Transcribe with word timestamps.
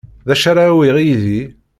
D 0.27 0.29
acu 0.33 0.47
ara 0.49 0.63
awiɣ 0.71 0.97
yid-i. 1.05 1.41